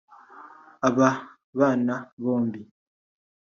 [0.87, 1.09] aba
[1.57, 2.61] bana bombi